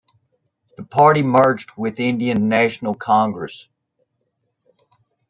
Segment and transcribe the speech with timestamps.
[0.77, 3.69] The party merged with Indian National Congress.